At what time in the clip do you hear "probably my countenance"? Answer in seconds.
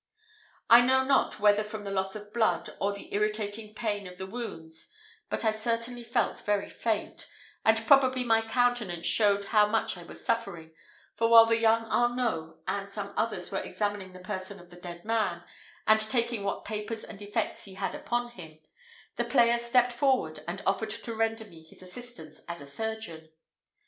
7.85-9.05